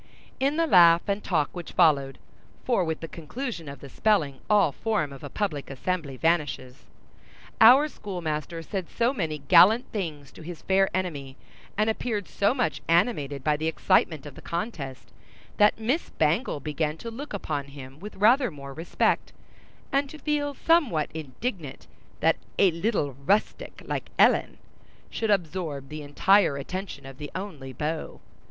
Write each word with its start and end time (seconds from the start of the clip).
In 0.39 0.57
the 0.57 0.65
laugh 0.65 1.03
and 1.07 1.23
talk 1.23 1.55
which 1.55 1.73
followed 1.73 2.17
(for 2.63 2.83
with 2.83 3.01
the 3.01 3.07
conclusion 3.07 3.69
of 3.69 3.81
the 3.81 3.87
spelling, 3.87 4.39
all 4.49 4.71
form 4.71 5.13
of 5.13 5.23
a 5.23 5.29
public 5.29 5.69
assembly 5.69 6.17
vanishes), 6.17 6.87
our 7.61 7.87
schoolmaster 7.87 8.63
said 8.63 8.89
so 8.89 9.13
many 9.13 9.37
gallant 9.37 9.85
things 9.91 10.31
to 10.31 10.41
his 10.41 10.63
fair 10.63 10.89
enemy, 10.97 11.37
and 11.77 11.87
appeared 11.87 12.27
so 12.27 12.55
much 12.55 12.81
animated 12.87 13.43
by 13.43 13.55
the 13.55 13.67
excitement 13.67 14.25
of 14.25 14.33
the 14.33 14.41
contest, 14.41 15.11
that 15.57 15.77
Miss 15.79 16.09
Bangle 16.09 16.59
began 16.59 16.97
to 16.97 17.11
look 17.11 17.31
upon 17.31 17.65
him 17.65 17.99
with 17.99 18.15
rather 18.15 18.49
more 18.49 18.73
respect, 18.73 19.33
and 19.91 20.09
to 20.09 20.17
feel 20.17 20.55
somewhat 20.55 21.11
indignant 21.13 21.85
that 22.21 22.37
a 22.57 22.71
little 22.71 23.13
rustic 23.27 23.83
like 23.85 24.09
Ellen 24.17 24.57
should 25.11 25.29
absorb 25.29 25.89
the 25.89 26.01
entire 26.01 26.57
attention 26.57 27.05
of 27.05 27.19
the 27.19 27.29
only 27.35 27.71
beau. 27.71 28.19